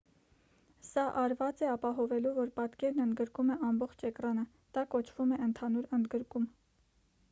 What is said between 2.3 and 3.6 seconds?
որ պատկերն ընդգրկում